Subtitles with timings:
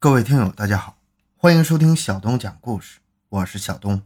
[0.00, 0.96] 各位听友，大家好，
[1.36, 3.00] 欢迎收听小东讲故事，
[3.30, 4.00] 我是小东。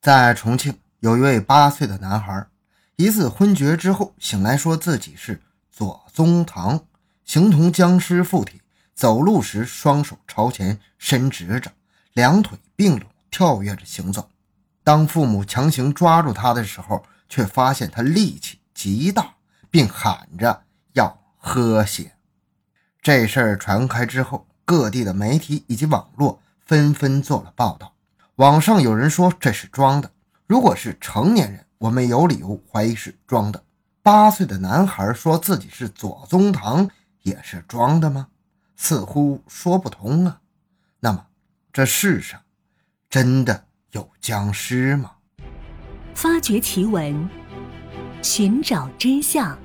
[0.00, 2.46] 在重庆，有一位八岁的男孩，
[2.96, 6.86] 一次昏厥之后醒来，说自己是左宗棠，
[7.26, 8.62] 形同僵尸附体，
[8.94, 11.70] 走路时双手朝前伸直着，
[12.14, 14.30] 两腿并拢，跳跃着行走。
[14.82, 19.34] 当父母强行抓住他的时候，却发现他力气极大，
[19.70, 20.62] 并喊着
[20.94, 22.16] 要喝血。
[23.02, 27.92] 这事儿传开之后，各地的媒体以及网络纷纷做了报道。
[28.36, 30.08] 网上有人说这是装的，
[30.46, 33.64] 如果是成年人，我们有理由怀疑是装的。
[34.00, 36.88] 八岁的男孩说自己是左宗棠，
[37.22, 38.28] 也是装的吗？
[38.76, 40.38] 似乎说不通啊。
[41.00, 41.26] 那么，
[41.72, 42.40] 这世上
[43.08, 45.10] 真的有僵尸吗？
[46.14, 47.28] 发掘奇闻，
[48.22, 49.58] 寻找真相。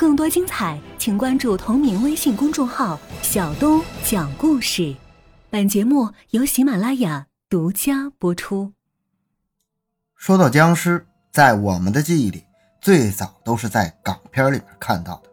[0.00, 4.96] 更多精彩，请关注同名微信公众号“小东讲故事”。
[5.50, 8.72] 本节目由喜马拉雅独家播出。
[10.16, 12.46] 说到僵尸，在我们的记忆里，
[12.80, 15.28] 最早都是在港片里面看到的。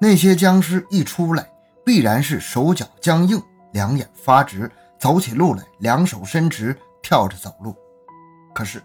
[0.00, 1.50] 那些僵尸一出来，
[1.84, 3.42] 必然是手脚僵硬，
[3.72, 7.74] 两眼发直，走起路来两手伸直，跳着走路。
[8.54, 8.80] 可是，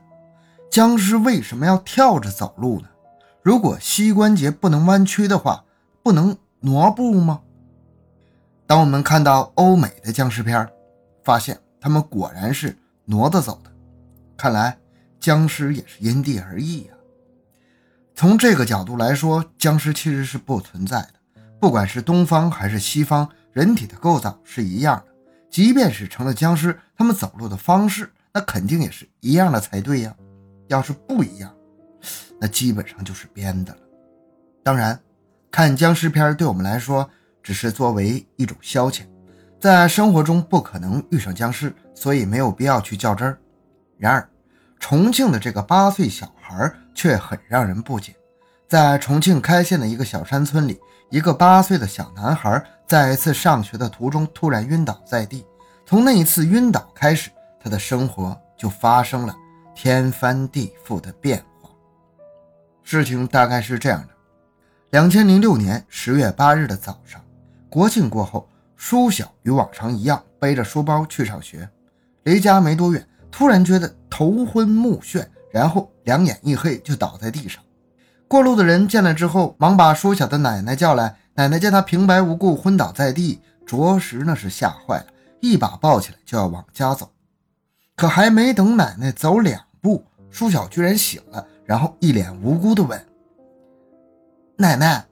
[0.71, 2.87] 僵尸为什么要跳着走路呢？
[3.41, 5.63] 如果膝关节不能弯曲的话，
[6.03, 7.41] 不能挪步吗？
[8.67, 10.67] 当我们看到欧美的僵尸片，
[11.23, 13.71] 发现他们果然是挪着走的。
[14.37, 14.77] 看来
[15.19, 16.93] 僵尸也是因地而异呀。
[18.13, 21.41] 从这个角度来说，僵尸其实是不存在的。
[21.59, 25.05] 不管是东方还是西方，人体的构造是一样的。
[25.49, 30.13] 即便是成了僵尸，他们走路的方式那肯定也是一样的才对呀。
[30.67, 31.51] 要是不一样，
[32.39, 33.79] 那基本上就是编的了。
[34.63, 34.99] 当然，
[35.51, 37.09] 看僵尸片对我们来说
[37.41, 39.01] 只是作为一种消遣，
[39.59, 43.37] 在生活中不可能遇上僵尸，所以没有必要去较真儿。
[43.97, 44.29] 然而，
[44.79, 48.15] 重庆的这个八岁小孩却很让人不解。
[48.67, 50.79] 在重庆开县的一个小山村里，
[51.09, 55.45] 一个八岁的小男孩在一次上学的途中突然晕倒在地。
[55.85, 59.35] 从那一次晕倒开始，他的生活就发生了
[59.73, 61.43] 天翻地覆的变。
[62.91, 64.09] 事情大概是这样的：
[64.89, 67.23] 两千零六年十月八日的早上，
[67.69, 71.69] 国庆过后，舒晓与往常一样背着书包去上学。
[72.23, 77.61] 离家没多远，突然觉得头昏目眩，然后两眼一黑就倒在地上。
[78.27, 81.15] 过路的人见了之后，忙把舒晓的奶奶叫来。
[81.35, 85.05] 奶奶见他平白无故昏倒在地，着实那是吓坏了，
[85.41, 87.11] 一把抱起来就要往家走。
[87.95, 91.45] 可还没等奶奶走两步，舒晓居然醒了。
[91.69, 92.99] 然后一脸无辜地问
[94.57, 95.05] ：“奶奶，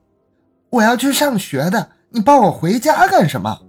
[0.71, 3.61] 我要去上学的，你抱我回家干什么？”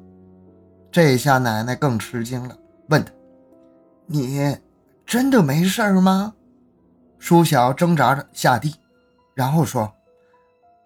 [0.91, 2.57] 这下奶奶更吃惊了，
[2.89, 3.13] 问他
[4.09, 4.57] ：“你
[5.05, 6.33] 真的没事吗？”
[7.21, 8.75] 舒晓挣扎着下地，
[9.35, 9.93] 然后说：“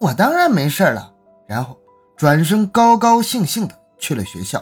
[0.01, 1.15] 我当然没事了。”
[1.47, 1.79] 然后
[2.17, 4.61] 转身高高兴兴地去了学校。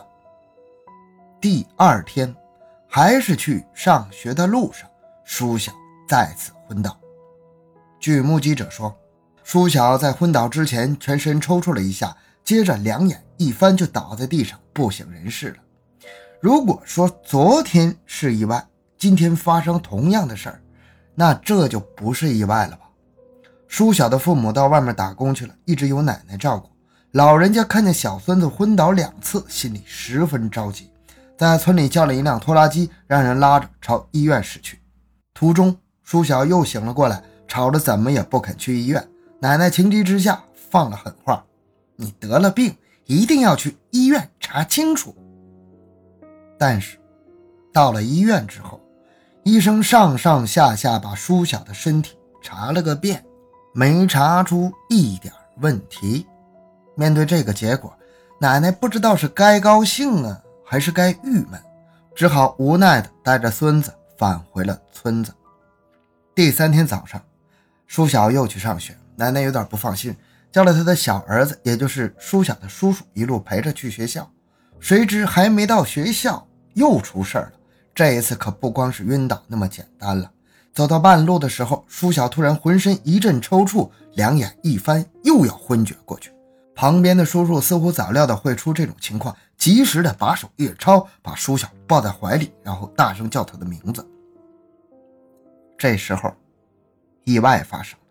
[1.41, 2.37] 第二天，
[2.87, 4.87] 还是去上学的路上，
[5.25, 5.73] 舒晓
[6.07, 7.00] 再次昏倒。
[8.01, 8.97] 据目击者说，
[9.45, 15.57] 舒晓在昏倒之前全身抽搐了一下，接着两眼一翻就倒在地上不省人事了。
[16.41, 18.67] 如果说昨天是意外，
[18.97, 20.63] 今天发生同样的事儿，
[21.15, 22.85] 那这就不是意外了吧？
[23.69, 26.71] 舒晓的父母到外面打工去了，一直由奶奶照顾。
[27.13, 30.91] 老人家看见小孙子昏倒两次，心里十分着急，
[31.37, 34.81] 在村里叫了一辆拖拉机，让人拉着朝医院驶去。
[35.35, 37.23] 途中，舒晓又醒了过来。
[37.51, 39.09] 吵着怎么也不肯去医院，
[39.41, 41.45] 奶奶情急之下放了狠话
[41.99, 45.13] ：“你得了病，一定要去医院查清楚。”
[46.57, 46.97] 但是
[47.73, 48.81] 到了医院之后，
[49.43, 53.25] 医生上上下下把舒晓的身体查了个遍，
[53.75, 56.25] 没查出一点问题。
[56.95, 57.93] 面对这个结果，
[58.39, 61.61] 奶奶不知道是该高兴啊，还是该郁闷，
[62.15, 65.33] 只好无奈地带着孙子返回了村子。
[66.33, 67.21] 第三天早上。
[67.91, 70.15] 舒晓又去上学，奶奶有点不放心，
[70.53, 74.31] 叫了他的小儿子，也就是舒晓的叔叔，一路陪着去学校。
[74.79, 77.51] 谁知还没到学校，又出事了。
[77.93, 80.31] 这一次可不光是晕倒那么简单了。
[80.73, 86.31] 走到半路的时候，舒晓突然浑身一阵抽搐，两眼一翻，又要昏厥过去。
[86.77, 94.09] 旁边的叔叔似乎早料到会出这种情况，及时的把手一抄，把舒晓抱在怀里，然后大声叫他的名字。
[95.77, 96.33] 这时候。
[97.31, 98.05] 意外发生了，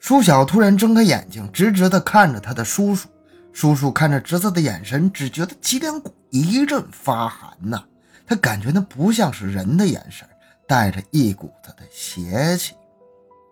[0.00, 3.08] 舒晓突然睁开眼睛，直直地看着他的叔叔。
[3.52, 7.82] 叔叔看着侄子的眼神，只觉得脊梁骨一阵发寒呐。
[8.26, 10.28] 他感觉那不像是人的眼神，
[10.68, 12.74] 带着一股子的邪气。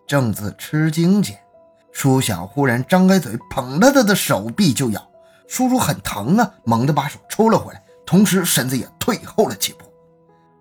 [0.07, 1.39] 正自吃惊间，
[1.93, 5.09] 舒晓忽然张开嘴，捧着他的手臂就咬。
[5.49, 9.87] 叔叔很疼啊，猛地把手抽了回来，同时身子也退后了几步。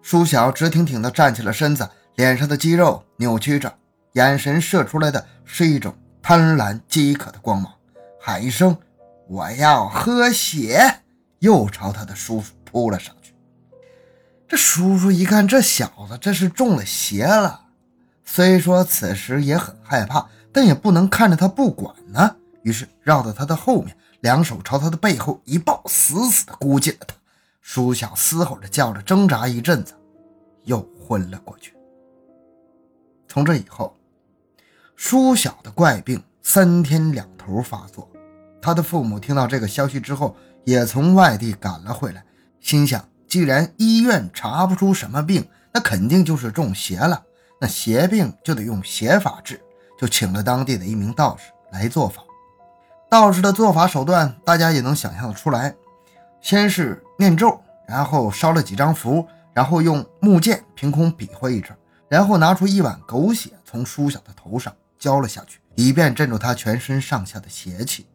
[0.01, 3.73] 舒晓直挺挺地站起了身子，脸上的肌肉扭曲着，
[4.13, 7.73] 眼神射出来的是一种贪婪饥渴的光芒，
[8.19, 8.77] 喊一声
[9.27, 10.99] ：“我要喝血！”
[11.39, 13.33] 又朝他的叔叔扑了上去。
[14.47, 17.61] 这叔叔一看，这小子这是中了邪了。
[18.23, 22.35] 虽说此时也很害怕，但也不能看着他不管呢。
[22.61, 27.15] 于是绕到他的后面，两手朝他的背后一抱，死死地箍紧了他。
[27.61, 29.93] 舒小嘶吼着叫着，挣扎一阵子，
[30.63, 31.73] 又昏了过去。
[33.27, 33.97] 从这以后，
[35.05, 38.09] 舒小的怪病三天两头发作。
[38.61, 40.33] 他的父母听到这个消息之后，
[40.63, 42.23] 也从外地赶了回来，
[42.61, 47.21] 心想：既然医院查不出什么病，那肯定就是中邪了。
[47.59, 49.59] 那邪病就得用邪法治，
[49.99, 52.23] 就请了当地的一名道士来做法。
[53.09, 55.75] 道士的做法手段，大家也能想象得出来。
[56.39, 61.75] 先是念咒，然后烧了几张符，然后用木剑凭空比划一阵，
[62.07, 64.73] 然后拿出一碗狗血从舒小的头上
[65.03, 68.07] 浇了下去，以便镇住他全身上下的邪气。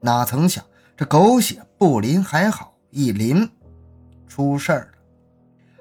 [0.00, 0.62] 哪曾想
[0.94, 3.50] 这狗血不淋还好，一淋
[4.28, 4.88] 出事儿了。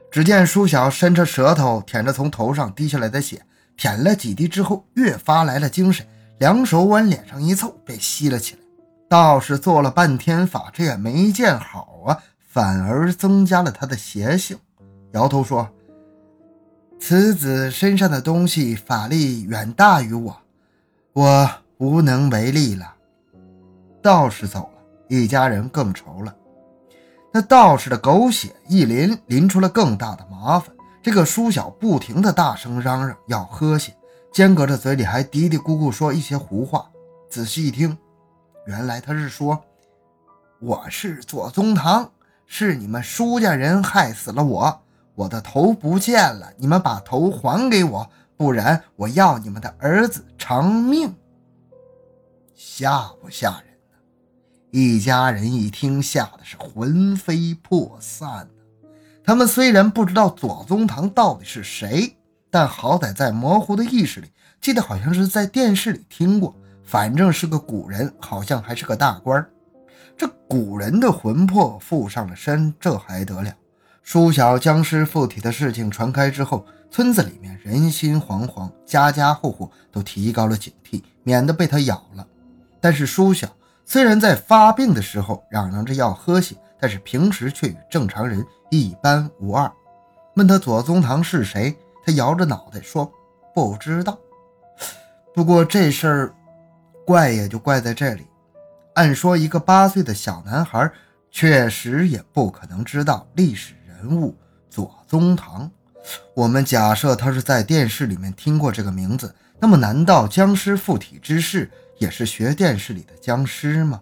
[0.10, 6.08] 只见舒小伸着舌头舔着从头上滴下来的血，舔了几滴之后，越发来了精神，
[6.38, 8.62] 两手往脸上一凑，便吸了起来。
[9.10, 12.18] 道士做了半天法，这也没见好啊，
[12.48, 14.58] 反而增加了他的邪性。
[15.12, 15.70] 摇头说
[16.98, 20.42] ：“此子身上的东西法力远大于我，
[21.16, 22.94] 我无能为力了。”
[24.04, 26.36] 道士走了，一家人更愁了。
[27.32, 30.76] 那道士的狗血一淋，淋出了更大的麻烦。
[31.02, 33.96] 这个舒小不停的大声嚷嚷要喝血，
[34.34, 36.90] 间隔着嘴里还嘀嘀咕咕说一些胡话。
[37.30, 37.98] 仔细一听，
[38.66, 39.64] 原来他是说
[40.60, 42.12] ：“我是左宗棠，
[42.46, 44.82] 是你们舒家人害死了我，
[45.16, 51.16] 我的头不见了，你们把头还给我，不然我要你们的儿子偿命。”
[52.54, 53.76] 吓不吓人？
[54.72, 58.50] 一家人一听，吓得是魂飞魄散
[59.24, 62.18] 他们虽然不知道左宗棠到底是谁，
[62.50, 66.56] 但好歹在模糊的意识里记得，好像是在电视里听过。
[66.84, 69.44] 反正是个古人，好像还是个大官
[70.16, 73.52] 这古人的魂魄附上了身，这还得了？
[74.04, 76.64] 舒小僵尸附体的事情传开之后，
[76.96, 82.26] 村子里面人心惶惶，家家户户都提高了警惕，免得被他咬了。
[82.80, 83.50] 但是舒小。
[83.84, 89.70] 虽然在发病的时候嚷嚷着要喝血，但是平时却与正常人一般无二。
[90.38, 91.76] 问他左宗棠是谁，
[92.06, 93.12] 他摇着脑袋说
[93.54, 94.18] 不知道。
[95.34, 96.36] 不过这事儿
[97.06, 98.26] 怪也就怪在这里，
[98.94, 100.90] 按说一个八岁的小男孩
[101.30, 104.34] 确实也不可能知道历史人物
[104.70, 105.70] 左宗棠。
[106.34, 111.70] 我们假设他是在电视里面听过这个名字，那么难道僵尸附体之事？
[111.98, 114.02] 也是学电视里的僵尸吗？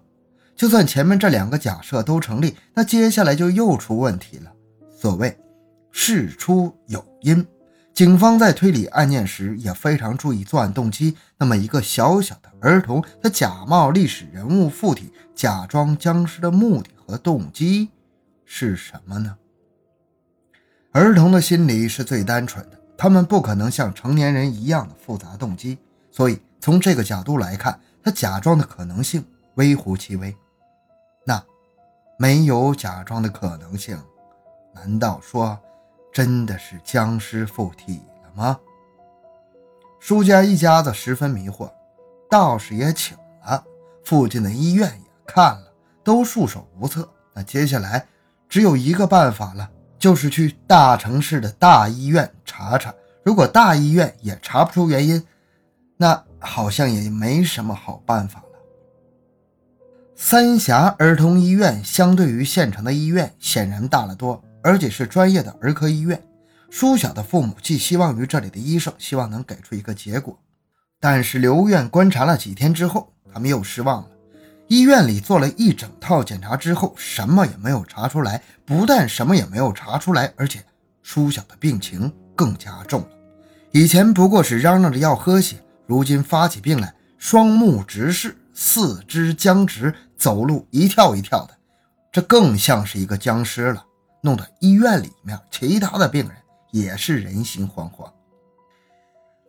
[0.55, 4.51] 就算前面这两个假设都成立，那接下来就又出问题了。
[4.99, 5.37] 所谓
[5.91, 7.45] 事出有因，
[7.93, 11.15] 警方在推理案件时也非常注意作案动机。
[11.37, 17.89] 那么，一个小小的儿童，他假冒历史人物附体，假装僵尸的目的和动机
[18.43, 19.35] 是什么呢？
[20.93, 25.77] 儿童的心理是最单纯的，他们不可能像成年人一样的复杂动机，
[26.11, 26.39] 所以。
[26.63, 29.21] 从这个角度来看，他假装的可能性
[29.55, 30.33] 微乎其微。
[31.25, 31.43] 那
[32.17, 33.99] 没有假装的可能性，
[34.73, 35.59] 难道说
[36.13, 38.57] 真的是僵尸附体了吗？
[39.99, 41.69] 舒家一家子十分迷惑，
[42.29, 43.61] 道士也请了，
[44.05, 47.09] 附近的医院也看了，都束手无策。
[47.33, 48.07] 那接下来
[48.47, 49.69] 只有一个办法了，
[50.03, 52.93] 就是去大城市的大医院查查。
[53.23, 55.25] 如果大医院也查不出原因，
[55.95, 56.21] 那……
[56.45, 58.45] 好像也没什么好办法了。
[60.13, 66.21] 三峡儿童医院相对于县城的医院显然大了多，而且是专业的儿科医院。
[66.69, 70.37] 舒小的父母寄希望于这里的医生，希望能给出一个结果。
[70.99, 74.09] 但是留院观察了几天之后，他们又失望了。
[74.67, 78.41] 医院里做了一整套检查之后，什么也没有查出来。
[78.65, 80.63] 不但什么也没有查出来，而且
[81.01, 83.07] 舒小的病情更加重了。
[83.71, 85.57] 以前不过是嚷嚷着要喝血。
[85.85, 91.53] 如今发起病来，双目直视，四肢僵直，走路一跳一跳的，
[92.09, 93.85] 这更像是一个僵尸了，
[94.21, 96.37] 弄得医院里面其他的病人
[96.71, 98.09] 也是人心惶惶。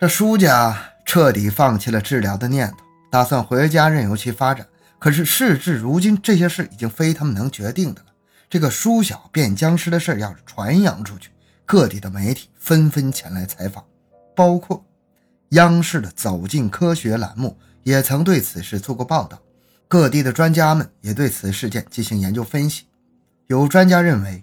[0.00, 2.76] 这舒家彻底放弃了治疗的念头，
[3.12, 4.66] 打算回家任由其发展。
[5.04, 8.06] 可是事至如今，这些事已经非他们能决定的了。
[8.48, 11.28] 这个舒小变僵尸的事要是传扬出去，
[11.66, 13.84] 各地的媒体纷纷前来采访，
[14.34, 14.82] 包括
[15.50, 19.38] 央视的《走进科学》栏目也曾对此事做过报道。
[19.88, 22.84] 各地的专家们也对此事件进行研究分析。
[23.48, 24.42] 有专家认为，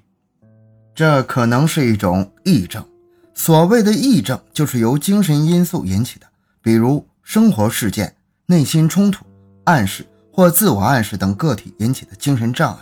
[0.94, 2.88] 这可能是一种癔症。
[3.34, 6.28] 所谓的癔症，就是由精神因素引起的，
[6.62, 8.16] 比如生活事件、
[8.46, 9.26] 内心冲突、
[9.64, 10.06] 暗示。
[10.34, 12.80] 或自我暗示等个体引起的精神障碍，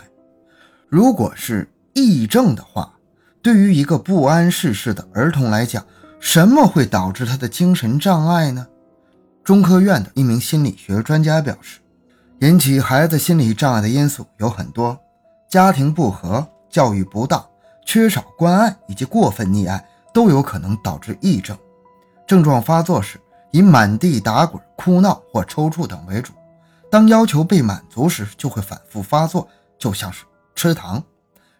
[0.88, 2.94] 如果是癔症的话，
[3.42, 5.84] 对于一个不谙世事的儿童来讲，
[6.20, 8.66] 什么会导致他的精神障碍呢？
[9.42, 11.80] 中科院的一名心理学专家表示，
[12.40, 14.98] 引起孩子心理障碍的因素有很多，
[15.48, 17.44] 家庭不和、教育不当、
[17.84, 21.56] 缺少关爱以及过分溺爱都有可能导致癔症。
[22.26, 23.18] 症状发作时，
[23.50, 26.32] 以满地打滚、哭闹或抽搐等为主。
[26.90, 30.24] 当要求被满足时，就会反复发作，就像是
[30.56, 31.02] 吃糖。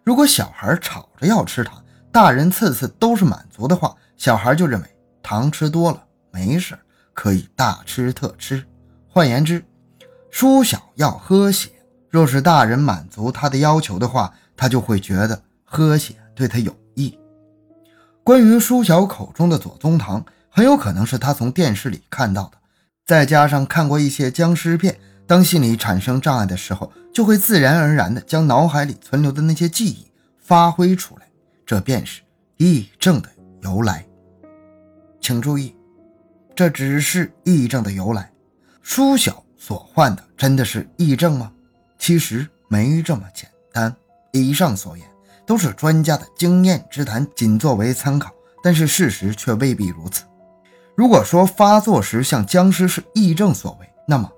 [0.02, 6.76] 如果小孩吵着要吃糖，大人次次都是满足的话，小孩就认为糖吃多了没事，
[7.14, 8.64] 可以大吃特吃。
[9.06, 9.64] 换言之，
[10.30, 11.70] 舒小要喝血，
[12.08, 17.16] 若是大人满足他的要求的话，他就会觉得喝血对他有益。
[18.24, 22.58] 关于舒小口中的左宗棠，很有可能是他从电视里看到的，
[23.06, 24.98] 再加上看过一些僵尸片。
[25.30, 30.10] 当心理产生障碍的时候，就会自然而然地将脑海里存留的那些记忆
[30.40, 31.22] 发挥出来，
[31.64, 32.20] 这便是
[32.58, 33.28] 癔症的
[33.62, 34.04] 由来。
[35.20, 35.76] 请注意，
[36.52, 38.28] 这只是癔症的由来。
[38.82, 41.52] 舒小所患的真的是癔症吗？
[41.96, 43.94] 其实没这么简单。
[44.32, 45.06] 以上所言
[45.46, 48.32] 都是专家的经验之谈，仅作为参考，
[48.64, 50.24] 但是事实却未必如此。
[50.96, 54.28] 如果说发作时像僵尸是癔症所为，那么。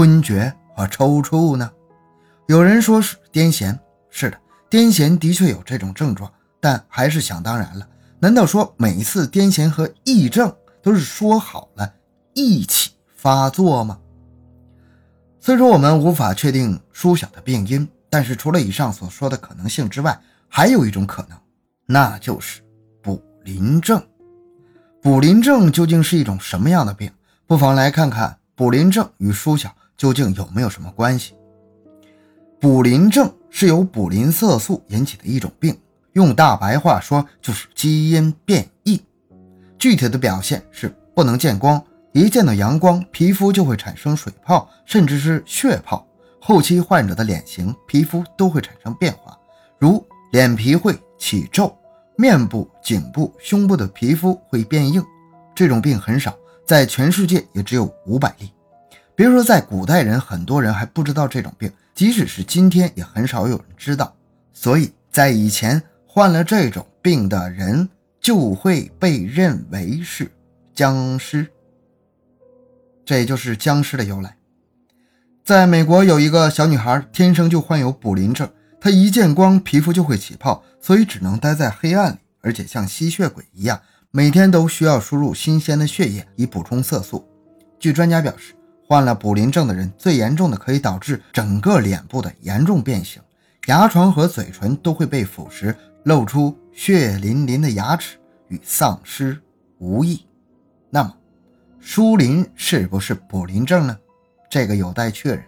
[0.00, 1.70] 昏厥和抽搐呢？
[2.46, 3.78] 有人说是癫痫，
[4.08, 4.38] 是的，
[4.70, 7.86] 癫痫的确有这种症状，但还是想当然了。
[8.18, 10.50] 难道说每次癫痫和癔症
[10.82, 11.92] 都是说好了
[12.32, 13.98] 一起发作吗？
[15.38, 21.38] 虽说我们无法确定舒小的病因，但是除了以上所说的可能性之外，还有一种可能，
[21.84, 22.62] 那就是
[23.02, 24.02] 卟啉症。
[25.02, 27.12] 卟啉症究竟是一种什么样的病？
[27.46, 29.70] 不妨来看看卟啉症与舒小。
[30.00, 31.34] 究竟有没有什么关系？
[32.58, 35.78] 卟啉症是由卟啉色素引起的一种病，
[36.14, 38.98] 用大白话说就是基因变异。
[39.78, 46.06] 具体的表现是不能见光，一见到阳光，皮肤就会产生水泡，甚至是血泡。
[46.40, 49.38] 后期患者的脸型、皮肤都会产生变化，
[49.78, 50.02] 如
[50.32, 51.76] 脸皮会起皱，
[52.16, 55.04] 面部、颈部、胸部的皮肤会变硬。
[55.54, 56.34] 这种病很少，
[56.66, 58.50] 在全世界也只有五百例。
[59.20, 64.16] 别说在古代人，很多人还不知道这种病，即使是今天，也很少有人知道。
[64.54, 67.86] 所以在以前，患了这种病的人
[68.18, 70.32] 就会被认为是
[70.74, 71.46] 僵尸，
[73.04, 74.34] 这也就是僵尸的由来。
[75.44, 78.48] 在美国，有一个小女孩天生就患有卟啉症，
[78.80, 87.28] 她一见光，皮肤就会起泡，所以只能待在黑暗里，而且像吸血鬼一样，每天都需要输入新鲜的血液以补充色素。
[87.78, 88.54] 据专家表示。
[88.90, 93.22] 患了卟啉症的人，最严重的可以导致整个脸部的严重变形，
[93.66, 98.18] 牙床和嘴唇都会被腐蚀，露出血淋淋的牙齿，
[98.48, 99.40] 与丧尸
[99.78, 100.26] 无异。
[100.90, 101.14] 那么，
[101.78, 103.96] 舒林是不是卟啉症呢？
[104.50, 105.44] 这个有待确认。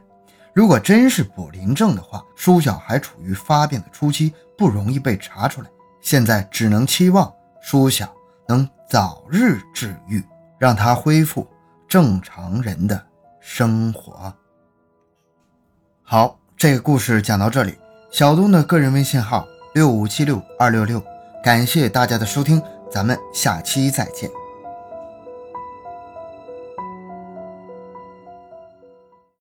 [0.54, 5.68] 如果真是卟啉症的话，舒小还处于发病的初期，不容易被查出来。
[6.00, 7.28] 现在只能期望
[7.60, 8.08] 舒小
[8.46, 10.22] 能早日治愈，
[10.60, 11.44] 让他恢复
[11.88, 13.06] 正常人的。
[13.42, 14.32] 生活
[16.04, 17.76] 好，这个故事讲到这里。
[18.08, 21.02] 小东的个人微信号六五七六二六六，
[21.42, 24.30] 感谢大家的收听，咱们下期再见。